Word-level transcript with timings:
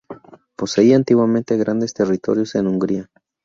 Poseía 0.55 0.95
antiguamente 0.95 1.57
grandes 1.57 1.93
territorios 1.93 2.55
en 2.55 2.65
Hungría. 2.65 3.11